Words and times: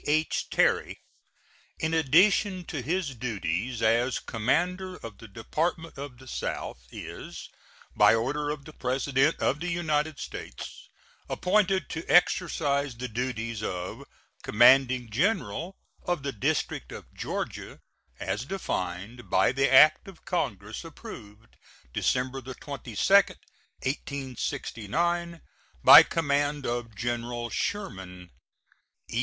H. 0.07 0.49
Terry, 0.49 0.97
in 1.77 1.93
addition 1.93 2.65
to 2.65 2.81
his 2.81 3.13
duties 3.13 3.83
as 3.83 4.17
commander 4.17 4.95
of 4.97 5.19
the 5.19 5.27
Department 5.27 5.95
of 5.99 6.17
the 6.17 6.27
South, 6.27 6.87
is, 6.91 7.51
by 7.95 8.15
order 8.15 8.49
of 8.49 8.65
the 8.65 8.73
President 8.73 9.39
of 9.39 9.59
the 9.59 9.69
United 9.69 10.17
States, 10.17 10.89
appointed 11.29 11.87
to 11.91 12.03
exercise 12.11 12.97
the 12.97 13.07
duties 13.09 13.61
of 13.61 14.03
commanding 14.41 15.11
general 15.11 15.75
of 16.01 16.23
the 16.23 16.31
District 16.31 16.91
of 16.91 17.13
Georgia, 17.13 17.79
as 18.19 18.43
defined 18.45 19.29
by 19.29 19.51
the 19.51 19.71
act 19.71 20.07
of 20.07 20.25
Congress 20.25 20.83
approved 20.83 21.55
December 21.93 22.41
22, 22.41 22.89
1869. 23.13 25.41
By 25.83 26.01
command 26.01 26.65
of 26.65 26.95
General 26.95 27.51
Sherman: 27.51 28.31
E. 29.07 29.19